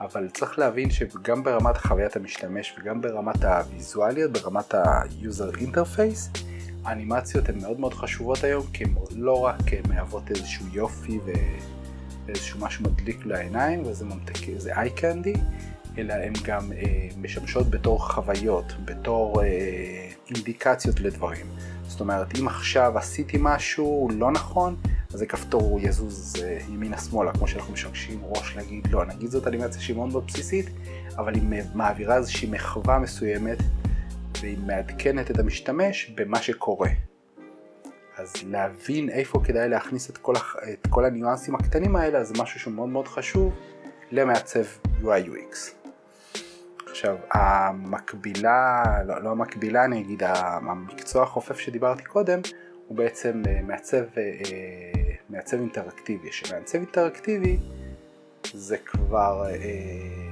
אבל 0.00 0.28
צריך 0.28 0.58
להבין 0.58 0.90
שגם 0.90 1.42
ברמת 1.42 1.76
חוויית 1.76 2.16
המשתמש 2.16 2.76
וגם 2.78 3.00
ברמת 3.00 3.44
הוויזואליות, 3.44 4.32
ברמת 4.32 4.74
ה-user 4.74 5.56
interface 5.56 6.38
האנימציות 6.84 7.48
הן 7.48 7.58
מאוד 7.60 7.80
מאוד 7.80 7.94
חשובות 7.94 8.44
היום 8.44 8.66
כי 8.72 8.84
הן 8.84 8.94
לא 9.10 9.44
רק 9.44 9.60
מהוות 9.88 10.30
איזשהו 10.30 10.66
יופי 10.72 11.18
ואיזשהו 12.26 12.60
משהו 12.60 12.84
מדליק 12.84 13.26
לעיניים 13.26 13.82
וזה 13.86 14.04
ממתק, 14.04 14.58
זה 14.58 14.74
eye 14.74 15.00
candy 15.00 15.38
אלא 15.98 16.14
הן 16.14 16.32
גם 16.44 16.72
אה, 16.72 17.08
משמשות 17.16 17.70
בתור 17.70 18.12
חוויות, 18.12 18.72
בתור 18.84 19.42
אה, 19.42 20.08
אינדיקציות 20.34 21.00
לדברים. 21.00 21.46
זאת 21.88 22.00
אומרת, 22.00 22.38
אם 22.38 22.48
עכשיו 22.48 22.98
עשיתי 22.98 23.36
משהו 23.40 24.08
לא 24.12 24.30
נכון, 24.30 24.76
אז 25.12 25.18
זה 25.18 25.26
כפתור 25.26 25.78
יזוז 25.82 26.34
ימינה-שמאלה, 26.68 27.32
כמו 27.32 27.46
שאנחנו 27.46 27.72
משמשים 27.72 28.24
ראש 28.24 28.56
להגיד 28.56 28.86
לא. 28.90 29.04
נגיד 29.04 29.30
זאת 29.30 29.46
אנימציה 29.46 29.80
שהיא 29.80 29.96
מאוד 29.96 30.08
מאוד 30.08 30.26
בסיסית, 30.26 30.66
אבל 31.16 31.34
היא 31.34 31.42
מעבירה 31.74 32.16
איזושהי 32.16 32.50
מחווה 32.50 32.98
מסוימת, 32.98 33.58
והיא 34.40 34.58
מעדכנת 34.66 35.30
את 35.30 35.38
המשתמש 35.38 36.10
במה 36.14 36.42
שקורה. 36.42 36.88
אז 38.16 38.32
להבין 38.46 39.08
איפה 39.08 39.40
כדאי 39.44 39.68
להכניס 39.68 40.10
את 40.10 40.18
כל. 40.18 40.34
את 40.72 40.86
כל 40.90 41.04
הניואנסים 41.04 41.54
הקטנים 41.54 41.96
האלה, 41.96 42.24
זה 42.24 42.34
משהו 42.38 42.60
שהוא 42.60 42.74
מאוד 42.74 42.88
מאוד 42.88 43.08
חשוב 43.08 43.52
למעצב 44.10 44.64
UI 45.02 45.26
UX. 45.26 45.76
עכשיו, 46.90 47.16
המקבילה, 47.30 48.82
לא, 49.06 49.22
לא 49.22 49.30
המקבילה 49.30 49.84
אני 49.84 50.00
אגיד, 50.00 50.22
המקצוע 50.26 51.22
החופף 51.22 51.58
שדיברתי 51.58 52.02
קודם, 52.02 52.40
הוא 52.86 52.96
בעצם 52.96 53.42
אה, 53.48 53.60
מעצב, 53.62 53.96
אה, 53.96 54.02
אה, 54.16 54.95
מעצב 55.36 55.56
אינטראקטיבי, 55.56 56.32
שמעצב 56.32 56.78
אינטראקטיבי 56.78 57.58
זה 58.52 58.76
כבר 58.76 59.46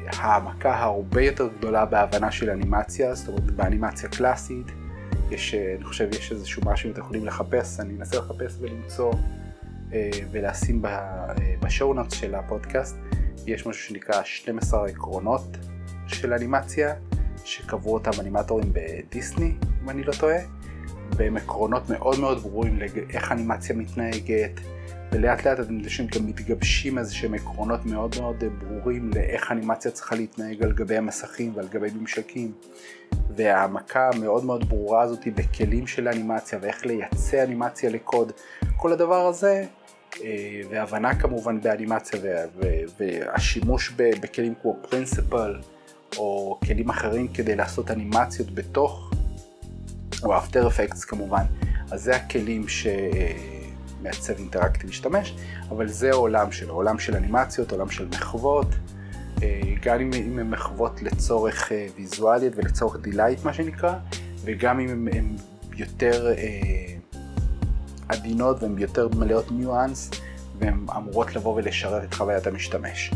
העמקה 0.06 0.82
הרבה 0.82 1.22
יותר 1.22 1.48
גדולה 1.58 1.84
בהבנה 1.86 2.30
של 2.30 2.50
אנימציה, 2.50 3.14
זאת 3.14 3.28
אומרת 3.28 3.50
באנימציה 3.50 4.08
קלאסית, 4.08 4.66
יש, 5.30 5.54
אני 5.54 5.84
חושב 5.84 6.08
יש 6.12 6.32
איזשהו 6.32 6.62
משהו 6.64 6.88
שאתם 6.88 7.00
יכולים 7.00 7.26
לחפש, 7.26 7.80
אני 7.80 7.94
אנסה 7.98 8.18
לחפש 8.18 8.56
ולמצוא 8.60 9.12
ולשים 10.30 10.82
בשואו 11.60 11.94
נאטס 11.94 12.14
של 12.14 12.34
הפודקאסט, 12.34 12.96
יש 13.46 13.66
משהו 13.66 13.82
שנקרא 13.82 14.22
12 14.24 14.86
עקרונות 14.86 15.56
של 16.06 16.32
אנימציה, 16.32 16.94
שקבעו 17.44 17.94
אותם 17.94 18.10
אנימטורים 18.20 18.72
בדיסני, 18.72 19.54
אם 19.82 19.90
אני 19.90 20.04
לא 20.04 20.12
טועה, 20.12 20.38
והם 21.10 21.36
עקרונות 21.36 21.90
מאוד 21.90 22.20
מאוד 22.20 22.38
ברורים 22.38 22.78
לאיך 22.78 23.32
אנימציה 23.32 23.76
מתנהגת, 23.76 24.60
ולאט 25.14 25.46
לאט 25.46 25.60
אתם 25.60 25.78
גם 26.14 26.26
מתגבשים 26.26 26.98
איזה 26.98 27.14
שהם 27.14 27.34
עקרונות 27.34 27.86
מאוד 27.86 28.16
מאוד 28.20 28.44
ברורים 28.58 29.10
לאיך 29.14 29.52
אנימציה 29.52 29.90
צריכה 29.90 30.14
להתנהג 30.14 30.62
על 30.62 30.72
גבי 30.72 30.96
המסכים 30.96 31.52
ועל 31.56 31.66
גבי 31.68 31.88
ממשקים. 31.90 32.52
והעמקה 33.36 34.10
המאוד 34.14 34.44
מאוד 34.44 34.68
ברורה 34.68 35.02
הזאת 35.02 35.28
בכלים 35.34 35.86
של 35.86 36.08
אנימציה 36.08 36.58
ואיך 36.62 36.86
לייצא 36.86 37.44
אנימציה 37.44 37.90
לקוד, 37.90 38.32
כל 38.76 38.92
הדבר 38.92 39.26
הזה, 39.26 39.64
אה, 40.22 40.60
והבנה 40.70 41.14
כמובן 41.14 41.60
באנימציה 41.60 42.20
והשימוש 42.98 43.92
בכלים 43.96 44.54
כמו 44.62 44.76
פרינסיפל 44.90 45.60
או 46.16 46.58
כלים 46.66 46.90
אחרים 46.90 47.28
כדי 47.28 47.56
לעשות 47.56 47.90
אנימציות 47.90 48.54
בתוך, 48.54 49.10
או 50.22 50.38
אפטר 50.38 50.68
אפקטס 50.68 51.04
כמובן, 51.04 51.44
אז 51.90 52.02
זה 52.02 52.16
הכלים 52.16 52.68
שמעצב 54.04 54.32
אינטראקטי 54.38 54.86
משתמש, 54.86 55.34
אבל 55.68 55.88
זה 55.88 56.10
העולם 56.10 56.52
שלו, 56.52 56.74
עולם 56.74 56.98
של 56.98 57.16
אנימציות, 57.16 57.72
עולם 57.72 57.90
של 57.90 58.08
מחוות. 58.08 58.66
אה, 59.42 59.60
גם 59.82 60.00
אם 60.00 60.38
הן 60.38 60.50
מחוות 60.50 61.02
לצורך 61.02 61.72
אה, 61.72 61.86
ויזואליות 61.96 62.56
ולצורך 62.56 62.96
delight 63.00 63.44
מה 63.44 63.52
שנקרא, 63.52 63.94
וגם 64.44 64.80
אם 64.80 65.08
הן 65.12 65.36
יותר 65.76 66.32
אה, 66.32 66.94
עדינות 68.08 68.62
והן 68.62 68.78
יותר 68.78 69.08
מלאות 69.08 69.52
ניואנס, 69.52 70.10
והן 70.58 70.86
אמורות 70.96 71.36
לבוא 71.36 71.54
ולשרת 71.54 72.04
את 72.04 72.14
חוויית 72.14 72.46
המשתמש. 72.46 73.10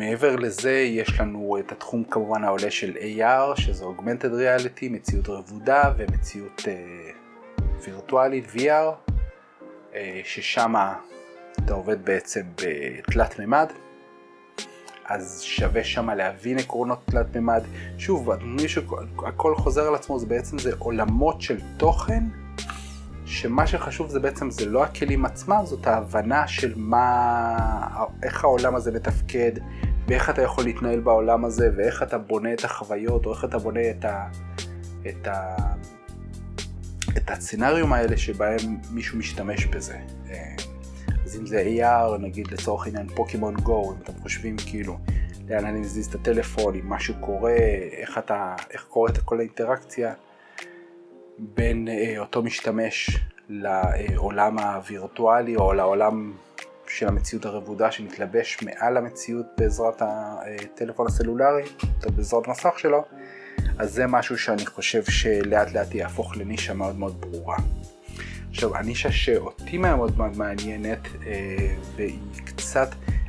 מעבר 0.00 0.36
לזה 0.36 0.72
יש 0.72 1.20
לנו 1.20 1.56
את 1.58 1.72
התחום 1.72 2.04
כמובן 2.04 2.44
העולה 2.44 2.70
של 2.70 2.96
AR, 2.96 3.60
שזה 3.60 3.84
Augmented 3.84 4.30
Reality, 4.30 4.90
מציאות 4.90 5.28
רבודה 5.28 5.92
ומציאות 5.96 6.62
וירטואלית 7.84 8.44
VR, 8.54 9.12
ששם 10.24 10.74
אתה 11.64 11.74
עובד 11.74 12.04
בעצם 12.04 12.40
בתלת 12.54 13.38
מימד, 13.38 13.66
אז 15.04 15.40
שווה 15.40 15.84
שם 15.84 16.10
להבין 16.10 16.58
עקרונות 16.58 16.98
תלת 17.04 17.36
מימד. 17.36 17.62
שוב, 17.98 18.30
מי 18.42 18.68
שהכל 18.68 19.54
חוזר 19.54 19.88
על 19.88 19.94
עצמו, 19.94 20.18
זה 20.18 20.26
בעצם 20.26 20.58
זה 20.58 20.70
עולמות 20.78 21.40
של 21.40 21.58
תוכן, 21.76 22.24
שמה 23.26 23.66
שחשוב 23.66 24.08
זה 24.08 24.20
בעצם, 24.20 24.50
זה 24.50 24.66
לא 24.66 24.84
הכלים 24.84 25.24
עצמם, 25.24 25.60
זאת 25.64 25.86
ההבנה 25.86 26.48
של 26.48 26.72
מה, 26.76 27.56
איך 28.22 28.44
העולם 28.44 28.74
הזה 28.74 28.92
מתפקד, 28.92 29.52
ואיך 30.10 30.30
אתה 30.30 30.42
יכול 30.42 30.64
להתנהל 30.64 31.00
בעולם 31.00 31.44
הזה, 31.44 31.70
ואיך 31.76 32.02
אתה 32.02 32.18
בונה 32.18 32.52
את 32.52 32.64
החוויות, 32.64 33.26
או 33.26 33.32
איך 33.32 33.44
אתה 33.44 33.58
בונה 33.58 33.90
את 33.90 34.04
ה... 34.04 34.28
את 35.08 35.26
ה... 35.26 35.56
את 37.16 37.30
הסצנריום 37.30 37.92
האלה 37.92 38.16
שבהם 38.16 38.78
מישהו 38.90 39.18
משתמש 39.18 39.66
בזה. 39.66 39.98
אז 41.24 41.36
אם 41.36 41.46
זה 41.46 41.64
AR, 41.64 42.18
נגיד 42.18 42.48
לצורך 42.50 42.86
העניין 42.86 43.08
פוקימון 43.08 43.54
גו, 43.54 43.92
אם 43.92 44.02
אתם 44.02 44.12
חושבים 44.22 44.56
כאילו 44.66 44.98
לאן 45.48 45.64
אני 45.64 45.80
מזיז 45.80 46.06
את 46.06 46.14
הטלפון, 46.14 46.74
אם 46.74 46.88
משהו 46.88 47.14
קורה, 47.20 47.56
איך 47.92 48.18
אתה, 48.18 48.54
איך 48.70 48.84
קורית 48.84 49.18
כל 49.18 49.38
האינטראקציה 49.38 50.12
בין 51.38 51.88
אה, 51.88 52.18
אותו 52.18 52.42
משתמש 52.42 53.18
לעולם 53.48 54.58
הווירטואלי 54.58 55.56
או 55.56 55.72
לעולם 55.72 56.32
של 56.90 57.08
המציאות 57.08 57.44
הרבודה 57.44 57.90
שמתלבש 57.90 58.58
מעל 58.62 58.96
המציאות 58.96 59.46
בעזרת 59.58 60.02
הטלפון 60.02 61.06
הסלולרי, 61.06 61.64
או 62.06 62.12
בעזרת 62.12 62.48
מסך 62.48 62.78
שלו, 62.78 63.04
אז 63.78 63.92
זה 63.92 64.06
משהו 64.06 64.38
שאני 64.38 64.66
חושב 64.66 65.04
שלאט 65.04 65.72
לאט 65.72 65.94
יהפוך 65.94 66.36
לנישה 66.36 66.74
מאוד 66.74 66.98
מאוד 66.98 67.20
ברורה. 67.20 67.56
עכשיו, 68.50 68.76
הנישה 68.76 69.12
שאותי 69.12 69.78
מאוד 69.78 70.18
מאוד 70.18 70.38
מעניינת 70.38 71.08
אה, 71.26 71.74
והיא 71.96 72.18
קצת 72.44 72.88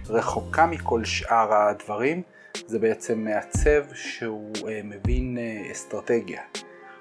רחוקה 0.09 0.65
מכל 0.65 1.03
שאר 1.03 1.53
הדברים, 1.53 2.21
זה 2.67 2.79
בעצם 2.79 3.19
מעצב 3.19 3.83
שהוא 3.93 4.53
אה, 4.69 4.81
מבין 4.83 5.37
אה, 5.37 5.71
אסטרטגיה. 5.71 6.41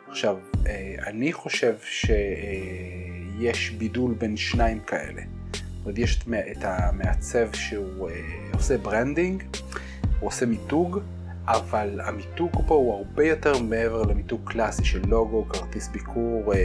עכשיו, 0.08 0.36
אני 1.06 1.32
חושב 1.32 1.74
שיש 1.80 3.70
בידול 3.70 4.14
בין 4.14 4.36
שניים 4.36 4.80
כאלה. 4.80 5.39
זאת 5.84 5.98
יש 5.98 6.24
את 6.52 6.64
המעצב 6.64 7.52
שהוא 7.52 8.10
אה, 8.10 8.14
עושה 8.54 8.78
branding, 8.78 9.42
הוא 10.20 10.28
עושה 10.28 10.46
מיתוג, 10.46 10.98
אבל 11.46 12.00
המיתוג 12.00 12.50
פה 12.66 12.74
הוא 12.74 12.94
הרבה 12.94 13.24
יותר 13.24 13.58
מעבר 13.58 14.02
למיתוג 14.02 14.40
קלאסי 14.44 14.84
של 14.84 15.02
לוגו, 15.08 15.48
כרטיס 15.48 15.88
ביקור, 15.88 16.54
אה, 16.54 16.58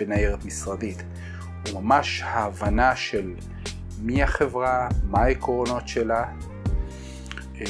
וניירת 0.00 0.44
משרדית. 0.44 1.02
הוא 1.68 1.80
ממש 1.80 2.22
ההבנה 2.24 2.96
של 2.96 3.34
מי 4.02 4.22
החברה, 4.22 4.88
מה 5.04 5.18
העקרונות 5.18 5.88
שלה, 5.88 6.24
אה, 7.60 7.66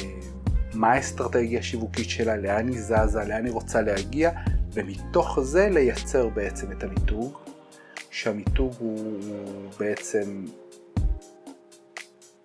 מה 0.73 0.91
האסטרטגיה 0.91 1.59
השיווקית 1.59 2.09
שלה, 2.09 2.37
לאן 2.37 2.67
היא 2.67 2.81
זזה, 2.81 3.23
לאן 3.27 3.45
היא 3.45 3.53
רוצה 3.53 3.81
להגיע, 3.81 4.31
ומתוך 4.73 5.39
זה 5.41 5.69
לייצר 5.69 6.29
בעצם 6.29 6.71
את 6.71 6.83
המיתוג, 6.83 7.42
שהמיתוג 8.13 8.73
הוא, 8.79 8.99
הוא 9.29 9.71
בעצם 9.79 10.45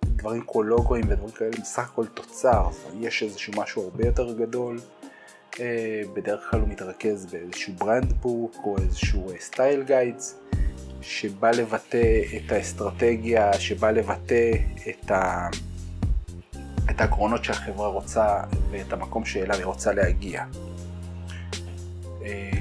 דברים 0.03 0.43
כמו 0.47 0.63
לוגוים 0.63 1.03
ודברים 1.09 1.31
כאלה, 1.31 1.51
בסך 1.51 1.89
הכל 1.89 2.05
תוצר, 2.05 2.69
יש 2.99 3.23
איזשהו 3.23 3.53
משהו 3.57 3.83
הרבה 3.83 4.05
יותר 4.05 4.33
גדול. 4.33 4.79
אה, 5.59 6.01
בדרך 6.13 6.47
כלל 6.51 6.59
הוא 6.59 6.69
מתרכז 6.69 7.25
באיזשהו 7.25 7.73
brand 7.73 8.13
book 8.13 8.55
או 8.63 8.77
איזשהו 8.77 9.27
style 9.39 9.83
guides 9.83 10.39
שבא 11.01 11.51
לבטא 11.51 12.21
את 12.35 12.51
האסטרטגיה, 12.51 13.53
שבא 13.53 13.91
לבטא 13.91 14.51
את, 14.89 15.11
ה... 15.11 15.47
את 16.89 17.01
העקרונות 17.01 17.43
שהחברה 17.43 17.87
רוצה 17.87 18.43
ואת 18.71 18.93
המקום 18.93 19.25
שאליו 19.25 19.55
היא 19.55 19.65
רוצה 19.65 19.93
להגיע. 19.93 20.45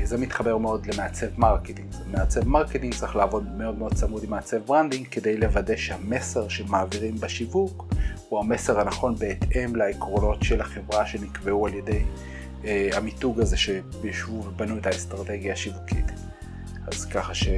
אה, 0.08 0.16
זה 0.16 0.18
מתחבר 0.18 0.58
מאוד 0.58 0.86
למעצב 0.86 1.26
marketing. 1.38 1.94
מעצב 2.06 2.48
marketing 2.48 2.94
צריך 2.94 3.16
לעבוד 3.16 3.46
מאוד 3.56 3.78
מאוד 3.78 3.94
צמוד 3.94 4.24
עם 4.24 4.30
מעצב 4.30 4.56
branding 4.56 5.06
כדי 5.06 5.36
לוודא 5.36 5.76
שהמסר 5.76 6.48
שמעבירים 6.48 7.14
בשיווק 7.20 7.86
הוא 8.28 8.40
המסר 8.40 8.80
הנכון 8.80 9.14
בהתאם 9.14 9.76
לעקרונות 9.76 10.42
של 10.42 10.60
החברה 10.60 11.06
שנקבעו 11.06 11.66
על 11.66 11.74
ידי 11.74 12.02
אה, 12.64 12.90
המיתוג 12.92 13.40
הזה 13.40 13.56
שישבו 13.56 14.44
ובנו 14.44 14.78
את 14.78 14.86
האסטרטגיה 14.86 15.52
השיווקית. 15.52 16.06
אז 16.92 17.04
ככה 17.04 17.34
שמי 17.34 17.54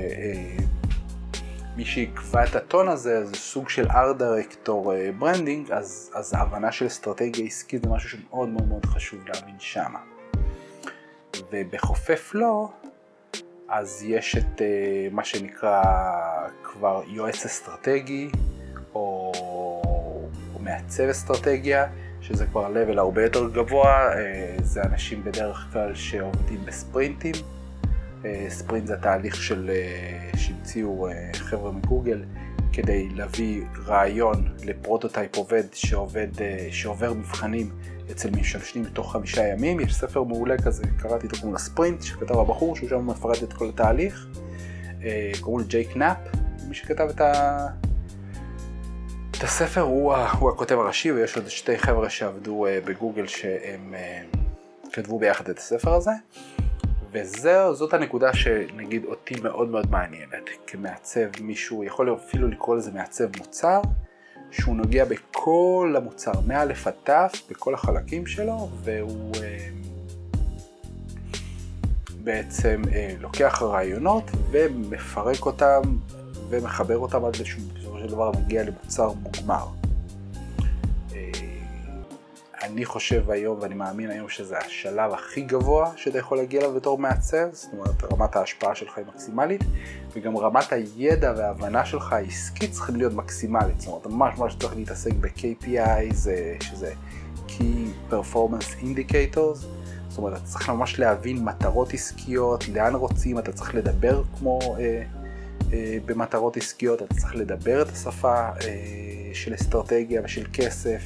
אה, 1.79 1.85
שיקבע 1.85 2.45
את 2.45 2.57
הטון 2.57 2.89
הזה 2.89 3.27
זה 3.27 3.35
סוג 3.35 3.69
של 3.69 3.87
art 3.91 4.17
director 4.17 4.93
branding, 5.19 5.71
אז, 5.73 6.11
אז 6.15 6.35
ההבנה 6.35 6.73
של 6.73 6.87
אסטרטגיה 6.87 7.47
עסקית 7.47 7.83
זה 7.83 7.89
משהו 7.89 8.09
שמאוד 8.09 8.49
מאוד 8.49 8.69
מאוד 8.69 8.87
חשוב 8.87 9.21
להבין 9.29 9.55
שמה. 9.59 10.20
ובחופף 11.53 12.35
לו, 12.35 12.71
אז 13.69 14.05
יש 14.07 14.37
את 14.37 14.63
אה, 14.63 15.09
מה 15.11 15.25
שנקרא 15.25 15.83
כבר 16.63 17.03
יועץ 17.09 17.45
אסטרטגי, 17.45 18.31
או, 18.95 19.33
מעצב 20.61 21.03
אסטרטגיה, 21.03 21.87
שזה 22.21 22.47
כבר 22.47 22.67
level 22.67 22.99
הרבה 22.99 23.23
יותר 23.23 23.49
גבוה, 23.49 24.13
אה, 24.17 24.57
זה 24.63 24.83
אנשים 24.83 25.25
בדרך 25.25 25.69
כלל 25.73 25.95
שעובדים 25.95 26.65
בספרינטים. 26.65 27.35
אה, 28.25 28.47
ספרינט 28.49 28.87
זה 28.87 28.95
התהליך 28.95 29.43
של, 29.43 29.71
שהמציאו 30.37 31.09
חבר'ה 31.35 31.73
מגוגל 31.73 32.25
כדי 32.73 33.09
להביא 33.09 33.65
רעיון 33.87 34.49
לפרוטוטייפ 34.65 35.37
עובד 35.37 35.63
שעובד, 35.73 36.29
שעובר 36.71 37.13
מבחנים 37.13 37.71
אצל 38.11 38.31
משתמשים 38.31 38.83
בתוך 38.83 39.13
חמישה 39.13 39.47
ימים. 39.47 39.81
יש 39.81 39.95
ספר 39.95 40.23
מעולה 40.23 40.59
כזה, 40.59 40.83
קראתי 40.99 41.27
אותו 41.27 41.37
כמו 41.37 41.53
לספרינט, 41.53 42.03
שכתב 42.03 42.39
הבחור, 42.39 42.77
שהוא 42.77 42.89
שם 42.89 43.07
מפרט 43.07 43.43
את 43.43 43.53
כל 43.53 43.69
התהליך. 43.69 44.27
קוראים 45.41 45.61
לו 45.61 45.69
ג'ייק 45.69 45.97
נאפ, 45.97 46.17
מי 46.69 46.75
שכתב 46.75 47.09
את 47.11 47.21
ה... 47.21 47.67
את 49.31 49.45
הספר 49.45 49.81
הוא, 49.81 50.15
הוא 50.17 50.51
הכותב 50.51 50.79
הראשי 50.79 51.13
ויש 51.13 51.37
עוד 51.37 51.49
שתי 51.49 51.79
חבר'ה 51.79 52.11
שעבדו 52.11 52.67
uh, 52.67 52.87
בגוגל 52.89 53.27
שהם 53.27 53.95
כתבו 54.93 55.19
ביחד 55.19 55.49
את 55.49 55.59
הספר 55.59 55.95
הזה 55.95 56.11
וזאת 57.13 57.95
הנקודה 57.95 58.35
שנגיד 58.35 59.05
אותי 59.05 59.35
מאוד 59.43 59.69
מאוד 59.69 59.91
מעניינת 59.91 60.49
כמעצב 60.67 61.43
מישהו 61.43 61.85
יכול 61.85 62.15
אפילו 62.15 62.49
לקרוא 62.49 62.77
לזה 62.77 62.91
מעצב 62.93 63.39
מוצר 63.39 63.81
שהוא 64.51 64.77
נוגע 64.77 65.05
בכל 65.05 65.95
המוצר 65.97 66.33
מא' 66.47 66.63
עד 66.85 66.95
ת' 67.11 67.37
בכל 67.51 67.75
החלקים 67.75 68.27
שלו 68.27 68.69
והוא 68.85 69.33
uh, 69.35 69.39
בעצם 72.25 72.83
uh, 72.85 72.93
לוקח 73.21 73.63
רעיונות 73.63 74.31
ומפרק 74.51 75.47
אותם 75.47 75.81
ומחבר 76.49 76.99
אותם 76.99 77.25
עד 77.25 77.35
איזשהו 77.35 77.63
של 78.01 78.07
דבר 78.07 78.31
מגיע 78.31 78.63
למוצר 78.63 79.13
מוגמר. 79.13 79.67
אה, 82.63 82.67
אני 82.67 82.85
חושב 82.85 83.31
היום 83.31 83.59
ואני 83.61 83.75
מאמין 83.75 84.11
היום 84.11 84.29
שזה 84.29 84.59
השלב 84.59 85.13
הכי 85.13 85.41
גבוה 85.41 85.93
שאתה 85.97 86.19
יכול 86.19 86.39
להגיע 86.39 86.61
אליו 86.61 86.75
בתור 86.75 86.99
מעצב, 86.99 87.47
זאת 87.53 87.73
אומרת 87.73 88.13
רמת 88.13 88.37
ההשפעה 88.37 88.75
שלך 88.75 88.99
היא 88.99 89.07
מקסימלית, 89.15 89.61
וגם 90.13 90.37
רמת 90.37 90.73
הידע 90.73 91.35
וההבנה 91.37 91.85
שלך 91.85 92.13
העסקית 92.13 92.73
צריכים 92.73 92.97
להיות 92.97 93.13
מקסימלית, 93.13 93.81
זאת 93.81 93.89
אומרת 93.89 94.07
ממש 94.07 94.39
ממש 94.39 94.57
צריך 94.61 94.77
להתעסק 94.77 95.13
ב-KPI, 95.21 96.15
שזה 96.63 96.93
Key 97.49 98.13
Performance 98.13 98.83
Indicators, 98.83 99.67
זאת 100.09 100.19
אומרת 100.19 100.33
אתה 100.33 100.45
צריך 100.45 100.71
ממש 100.71 100.99
להבין 100.99 101.45
מטרות 101.45 101.95
עסקיות, 101.95 102.69
לאן 102.69 102.95
רוצים, 102.95 103.39
אתה 103.39 103.53
צריך 103.53 103.75
לדבר 103.75 104.23
כמו 104.39 104.59
אה, 104.79 105.03
אה, 105.73 105.99
במטרות 106.07 106.57
עסקיות, 106.57 107.03
אתה 107.03 107.15
צריך 107.15 107.35
לדבר 107.35 107.83
את 107.83 107.89
השפה 107.89 108.35
אה, 108.35 109.31
של 109.33 109.55
אסטרטגיה 109.55 110.21
ושל 110.25 110.47
כסף. 110.53 111.03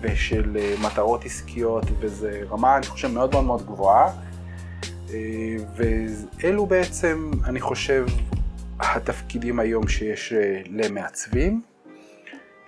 ושל 0.00 0.56
אה, 0.56 0.74
מטרות 0.82 1.24
עסקיות, 1.24 1.84
וזו 2.00 2.28
רמה, 2.50 2.76
אני 2.76 2.86
חושב, 2.86 3.08
מאוד 3.08 3.32
מאוד 3.32 3.44
מאוד 3.44 3.66
גבוהה. 3.66 4.12
אה, 5.10 5.56
ואלו 5.76 6.66
בעצם, 6.66 7.30
אני 7.44 7.60
חושב, 7.60 8.06
התפקידים 8.80 9.60
היום 9.60 9.88
שיש 9.88 10.32
אה, 10.32 10.62
למעצבים. 10.70 11.62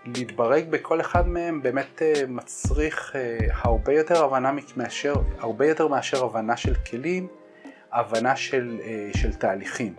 להתברג 0.06 0.64
בכל 0.70 1.00
אחד 1.00 1.28
מהם 1.28 1.62
באמת 1.62 2.02
מצריך 2.28 3.16
הרבה 3.50 3.92
יותר 3.92 4.24
הבנה 4.24 4.52
מאשר, 4.76 5.14
הרבה 5.38 5.66
יותר 5.66 5.88
מאשר 5.88 6.24
הבנה 6.24 6.56
של 6.56 6.74
כלים, 6.74 7.26
הבנה 7.92 8.36
של, 8.36 8.80
של 9.16 9.34
תהליכים. 9.34 9.94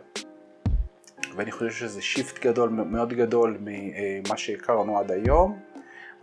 ואני 1.36 1.52
חושב 1.52 1.72
שזה 1.72 2.02
shift 2.02 2.40
גדול, 2.46 2.70
מאוד 2.70 3.14
גדול 3.14 3.58
ממה 3.62 4.38
שהכרנו 4.38 5.00
עד 5.00 5.12
היום. 5.12 5.60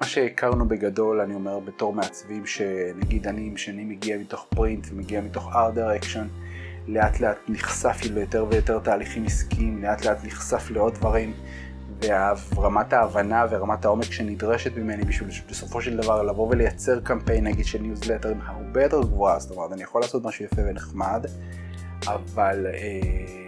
מה 0.00 0.06
שהכרנו 0.06 0.68
בגדול, 0.68 1.20
אני 1.20 1.34
אומר, 1.34 1.58
בתור 1.58 1.92
מעצבים, 1.92 2.46
שנגיד 2.46 3.26
אני, 3.26 3.52
שאני 3.56 3.84
מגיע 3.84 4.18
מתוך 4.18 4.46
print 4.48 4.86
ומגיע 4.90 5.20
מתוך 5.20 5.52
art 5.54 5.74
direction, 5.74 6.26
לאט 6.88 7.20
לאט 7.20 7.38
נחשף 7.48 7.96
ליותר 8.14 8.46
ויותר 8.50 8.78
תהליכים 8.78 9.24
עסקיים, 9.24 9.82
לאט 9.82 10.04
לאט 10.04 10.24
נחשף 10.24 10.70
לעוד 10.70 10.94
דברים, 10.94 11.32
ורמת 12.54 12.92
ההבנה 12.92 13.46
ורמת 13.50 13.84
העומק 13.84 14.12
שנדרשת 14.12 14.76
ממני 14.76 15.04
בשביל 15.04 15.28
בסופו 15.48 15.82
של 15.82 15.96
דבר 15.96 16.22
לבוא 16.22 16.48
ולייצר 16.50 17.00
קמפיין, 17.00 17.46
נגיד 17.46 17.64
של 17.64 17.82
ניוזלטרים, 17.82 18.40
הרבה 18.44 18.82
יותר 18.82 19.02
גבוהה, 19.02 19.38
זאת 19.38 19.50
אומרת, 19.56 19.72
אני 19.72 19.82
יכול 19.82 20.00
לעשות 20.00 20.24
משהו 20.24 20.44
יפה 20.44 20.62
ונחמד, 20.66 21.26
אבל... 22.06 22.66
אה, 22.66 23.42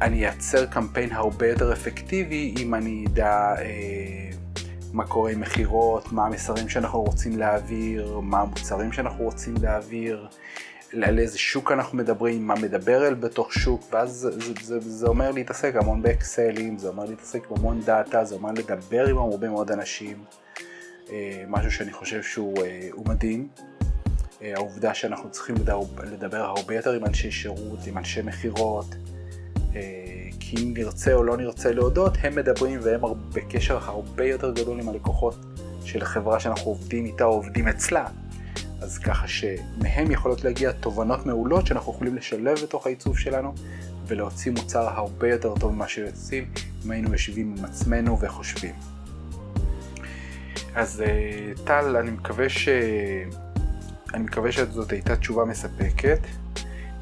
אני 0.00 0.26
אייצר 0.26 0.66
קמפיין 0.66 1.12
הרבה 1.12 1.48
יותר 1.48 1.72
אפקטיבי 1.72 2.54
אם 2.58 2.74
אני 2.74 3.04
אדע 3.06 3.54
אה, 3.58 4.25
מה 4.92 5.06
קורה 5.06 5.30
עם 5.30 5.40
מכירות, 5.40 6.12
מה 6.12 6.26
המסרים 6.26 6.68
שאנחנו 6.68 7.02
רוצים 7.02 7.38
להעביר, 7.38 8.20
מה 8.22 8.40
המוצרים 8.40 8.92
שאנחנו 8.92 9.24
רוצים 9.24 9.54
להעביר, 9.62 10.28
על 11.02 11.18
איזה 11.18 11.38
שוק 11.38 11.72
אנחנו 11.72 11.98
מדברים, 11.98 12.46
מה 12.46 12.54
מדבר 12.54 13.06
אל 13.06 13.14
בתוך 13.14 13.52
שוק, 13.52 13.82
ואז 13.92 14.10
זה, 14.10 14.30
זה, 14.30 14.52
זה, 14.62 14.80
זה 14.80 15.06
אומר 15.06 15.30
להתעסק 15.30 15.74
המון 15.76 16.02
באקסלים, 16.02 16.78
זה 16.78 16.88
אומר 16.88 17.04
להתעסק 17.04 17.50
בהמון 17.50 17.80
דאטה, 17.80 18.24
זה 18.24 18.34
אומר 18.34 18.50
לדבר 18.52 19.06
עם 19.06 19.18
הרבה 19.18 19.48
מאוד 19.48 19.70
אנשים, 19.70 20.24
אה, 21.10 21.44
משהו 21.48 21.70
שאני 21.70 21.92
חושב 21.92 22.22
שהוא 22.22 22.64
אה, 22.64 22.88
מדהים. 23.06 23.48
אה, 24.42 24.52
העובדה 24.56 24.94
שאנחנו 24.94 25.30
צריכים 25.30 25.54
לדבר, 25.56 26.04
לדבר 26.12 26.36
הרבה 26.36 26.74
יותר 26.74 26.92
עם 26.92 27.04
אנשי 27.04 27.30
שירות, 27.30 27.78
עם 27.86 27.98
אנשי 27.98 28.22
מכירות. 28.22 28.94
כי 30.50 30.56
אם 30.64 30.74
נרצה 30.74 31.14
או 31.14 31.24
לא 31.24 31.36
נרצה 31.36 31.72
להודות, 31.72 32.12
הם 32.22 32.34
מדברים 32.34 32.80
והם 32.82 33.00
בקשר 33.32 33.78
הרבה 33.82 34.24
יותר 34.24 34.52
גדול 34.52 34.80
עם 34.80 34.88
הלקוחות 34.88 35.36
של 35.84 36.02
החברה 36.02 36.40
שאנחנו 36.40 36.70
עובדים 36.70 37.04
איתה 37.04 37.24
או 37.24 37.30
עובדים 37.30 37.68
אצלה. 37.68 38.06
אז 38.80 38.98
ככה 38.98 39.28
שמהם 39.28 40.10
יכולות 40.10 40.44
להגיע 40.44 40.72
תובנות 40.72 41.26
מעולות 41.26 41.66
שאנחנו 41.66 41.92
יכולים 41.92 42.16
לשלב 42.16 42.58
בתוך 42.62 42.86
העיצוב 42.86 43.18
שלנו 43.18 43.54
ולהוציא 44.06 44.52
מוצר 44.52 44.88
הרבה 44.88 45.28
יותר 45.28 45.54
טוב 45.60 45.74
ממה 45.74 45.88
שיוצאים 45.88 46.50
אם 46.84 46.90
היינו 46.90 47.12
יושבים 47.12 47.54
עם 47.58 47.64
עצמנו 47.64 48.20
וחושבים. 48.20 48.74
אז 50.74 51.02
אה, 51.06 51.52
טל, 51.64 51.96
אני 51.96 52.10
מקווה 52.10 52.48
ש... 52.48 52.68
אני 54.14 54.24
מקווה 54.24 54.52
שזאת 54.52 54.92
הייתה 54.92 55.16
תשובה 55.16 55.44
מספקת. 55.44 56.20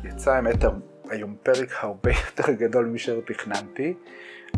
יצא 0.05 0.33
האמת 0.33 0.65
היום 1.11 1.37
פרק 1.43 1.69
הרבה 1.81 2.11
יותר 2.27 2.53
גדול 2.53 2.87
משאר 2.87 3.21
תכננתי, 3.27 3.95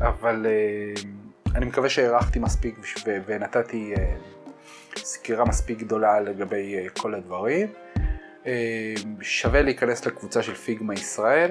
אבל 0.00 0.46
uh, 0.46 1.06
אני 1.54 1.66
מקווה 1.66 1.88
שהערכתי 1.88 2.38
מספיק 2.38 2.78
ונתתי 3.26 3.94
uh, 3.94 4.98
סקירה 4.98 5.44
מספיק 5.44 5.78
גדולה 5.78 6.20
לגבי 6.20 6.86
uh, 6.86 7.00
כל 7.00 7.14
הדברים. 7.14 7.68
שווה 9.20 9.62
להיכנס 9.62 10.06
לקבוצה 10.06 10.42
של 10.42 10.54
פיגמה 10.54 10.94
ישראל, 10.94 11.50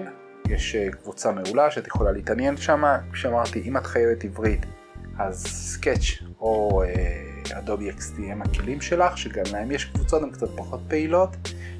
יש 0.49 0.75
קבוצה 0.75 1.31
מעולה 1.31 1.71
שאת 1.71 1.87
יכולה 1.87 2.11
להתעניין 2.11 2.57
שם, 2.57 2.83
כפי 3.09 3.17
שאמרתי, 3.17 3.61
אם 3.65 3.77
את 3.77 3.85
חייבת 3.85 4.23
עברית 4.23 4.65
אז 5.17 5.45
סקאץ' 5.47 6.23
או 6.39 6.83
אדובי 7.51 7.89
XD 7.89 8.21
הם 8.27 8.41
הכלים 8.41 8.81
שלך, 8.81 9.17
שגם 9.17 9.43
להם 9.51 9.71
יש 9.71 9.85
קבוצות, 9.85 10.23
הן 10.23 10.29
קצת 10.29 10.47
פחות 10.55 10.79
פעילות. 10.87 11.37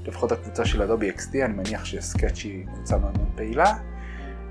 לפחות 0.08 0.32
הקבוצה 0.32 0.66
של 0.66 0.82
אדובי 0.82 1.12
XD, 1.12 1.46
אני 1.46 1.54
מניח 1.54 1.86
שסקאץ' 1.86 2.44
היא 2.44 2.66
קבוצה 2.66 2.98
מאוד 2.98 3.18
מאוד 3.18 3.30
פעילה, 3.36 3.74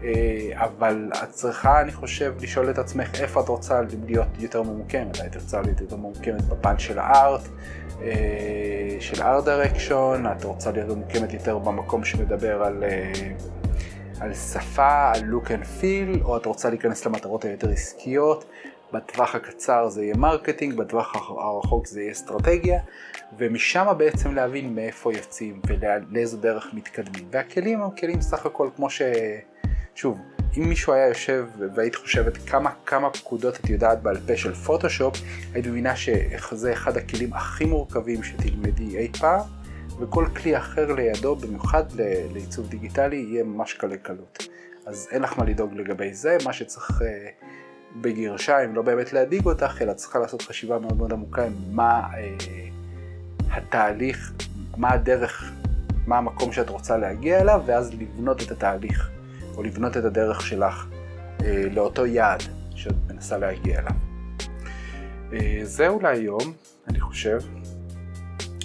אה, 0.05 0.64
אבל 0.64 1.11
את 1.22 1.29
צריכה, 1.31 1.81
אני 1.81 1.92
חושב, 1.92 2.35
לשאול 2.40 2.70
את 2.70 2.79
עצמך 2.79 3.20
איפה 3.20 3.40
את 3.40 3.48
רוצה 3.48 3.81
להיות 4.07 4.29
יותר 4.38 4.62
ממוקמת, 4.62 5.20
היית 5.20 5.37
רוצה 5.37 5.61
להיות 5.61 5.81
יותר 5.81 5.96
ממוקמת 5.96 6.42
בפן 6.44 6.79
של 6.79 6.98
ה 6.99 7.09
art, 7.09 7.49
אה, 8.03 8.96
של 9.00 9.22
art 9.23 9.44
direction, 9.44 10.27
את 10.27 10.44
רוצה 10.44 10.72
להיות 10.72 10.88
ממוקמת 10.96 11.33
יותר 11.33 11.59
במקום 11.59 12.05
שמדבר 12.05 12.62
על... 12.62 12.85
אה, 12.85 13.12
על 14.20 14.35
שפה, 14.35 15.12
על 15.14 15.20
look 15.20 15.46
and 15.46 15.81
feel, 15.81 16.24
או 16.24 16.37
את 16.37 16.46
רוצה 16.46 16.70
להיכנס 16.70 17.07
למטרות 17.07 17.44
היותר 17.44 17.70
עסקיות, 17.70 18.44
בטווח 18.94 19.35
הקצר 19.35 19.88
זה 19.88 20.02
יהיה 20.02 20.16
marketing, 20.16 20.75
בטווח 20.74 21.14
הרחוק 21.28 21.87
זה 21.87 22.00
יהיה 22.00 22.12
אסטרטגיה, 22.12 22.80
ומשם 23.38 23.87
בעצם 23.98 24.35
להבין 24.35 24.74
מאיפה 24.74 25.12
יוצאים 25.12 25.61
ולאיזו 25.66 26.37
דרך 26.37 26.70
מתקדמים. 26.72 27.28
והכלים 27.30 27.83
הם 27.83 27.90
כלים 27.90 28.20
סך 28.20 28.46
הכל 28.46 28.68
כמו 28.76 28.90
ש... 28.90 29.02
שוב, 29.94 30.18
אם 30.57 30.68
מישהו 30.68 30.92
היה 30.92 31.09
יושב 31.09 31.46
והיית 31.74 31.94
חושבת 31.94 32.37
כמה, 32.37 32.70
כמה 32.87 33.11
פקודות 33.11 33.57
את 33.57 33.70
יודעת 33.70 34.02
בעל 34.02 34.16
פה 34.26 34.37
של 34.37 34.54
פוטושופ, 34.54 35.16
היית 35.54 35.66
מבינה 35.66 35.96
שזה 35.96 36.72
אחד 36.72 36.96
הכלים 36.96 37.33
הכי 37.33 37.64
מורכבים 37.64 38.22
שתלמדי 38.22 38.98
אי 38.98 39.12
פעם, 39.20 39.40
וכל 40.00 40.26
כלי 40.37 40.57
אחר 40.57 40.92
לידו, 40.92 41.37
במיוחד 41.37 41.85
לעיצוב 42.33 42.68
דיגיטלי, 42.68 43.16
יהיה 43.16 43.44
ממש 43.44 43.74
קלה 43.74 43.96
קלות. 43.96 44.48
אז 44.87 45.09
אין 45.11 45.22
לך 45.22 45.38
מה 45.38 45.44
לדאוג 45.44 45.74
לגבי 45.74 46.14
זה, 46.14 46.37
מה 46.44 46.52
שצריך 46.52 47.02
אה, 47.02 47.28
בגרשיים, 48.00 48.74
לא 48.74 48.83
באמת 48.83 49.12
להדאיג 49.12 49.46
אותך, 49.46 49.83
אלא 49.83 49.92
צריכה 49.92 50.18
לעשות 50.18 50.42
חשיבה 50.42 50.78
מאוד 50.78 50.96
מאוד 50.96 51.12
עמוקה 51.12 51.44
עם 51.44 51.52
מה 51.70 52.02
אה, 52.14 52.37
התהליך, 53.50 54.33
מה 54.76 54.92
הדרך, 54.92 55.52
מה 56.07 56.18
המקום 56.18 56.52
שאת 56.52 56.68
רוצה 56.68 56.96
להגיע 56.96 57.40
אליו, 57.40 57.62
ואז 57.66 57.94
לבנות 57.94 58.42
את 58.42 58.50
התהליך, 58.50 59.11
או 59.57 59.62
לבנות 59.62 59.96
את 59.96 60.04
הדרך 60.04 60.40
שלך 60.40 60.87
אה, 61.44 61.64
לאותו 61.72 62.07
יעד 62.07 62.42
שאת 62.74 62.94
מנסה 63.11 63.38
להגיע 63.38 63.78
אליו. 63.78 63.92
אה, 65.33 65.61
זהו 65.62 66.00
להיום, 66.00 66.52
אני 66.88 67.00
חושב. 67.00 67.38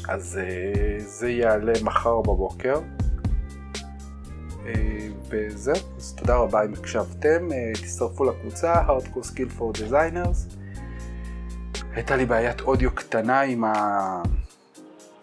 אז 0.07 0.39
אה, 0.41 0.99
זה 0.99 1.29
יעלה 1.29 1.73
מחר 1.83 2.21
בבוקר. 2.21 2.75
אה, 4.65 5.07
וזהו, 5.29 5.75
אז 5.97 6.13
תודה 6.17 6.35
רבה 6.35 6.65
אם 6.65 6.73
הקשבתם, 6.73 7.51
אה, 7.51 7.71
תצטרפו 7.73 8.23
לקבוצה 8.23 8.73
Hardcore 8.87 9.25
Skill 9.25 9.59
for 9.59 9.77
Designers. 9.77 10.55
הייתה 11.93 12.15
לי 12.15 12.25
בעיית 12.25 12.61
אודיו 12.61 12.95
קטנה 12.95 13.41
עם 13.41 13.63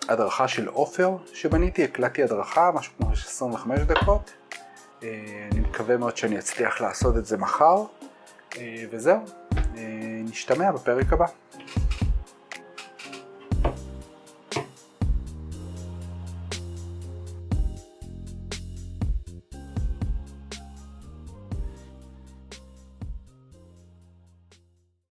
ההדרכה 0.09 0.49
של 0.49 0.69
עופר 0.69 1.17
שבניתי, 1.35 1.85
הקלטתי 1.85 2.23
הדרכה, 2.23 2.71
משהו 2.75 2.93
כמו 2.99 3.13
25 3.13 3.81
דקות. 3.81 4.33
אה, 5.03 5.09
אני 5.53 5.61
מקווה 5.61 5.97
מאוד 5.97 6.17
שאני 6.17 6.39
אצליח 6.39 6.81
לעשות 6.81 7.17
את 7.17 7.27
זה 7.27 7.37
מחר, 7.37 7.85
וזהו, 8.91 9.19
נשתמע 10.25 10.73
בפרק 10.73 11.13
הבא. 11.13 11.27